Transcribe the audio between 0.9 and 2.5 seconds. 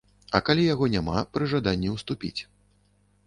няма, пры жаданні ўступіць.